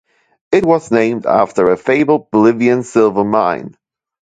It 0.51 0.65
was 0.65 0.89
named 0.89 1.27
after 1.27 1.69
a 1.69 1.77
fabled 1.77 2.31
Bolivian 2.31 2.81
silver 2.81 3.23
mine. 3.23 3.77